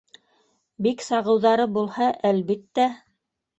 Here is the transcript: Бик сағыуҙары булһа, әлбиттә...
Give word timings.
Бик 0.85 1.03
сағыуҙары 1.09 1.69
булһа, 1.77 2.09
әлбиттә... 2.33 2.91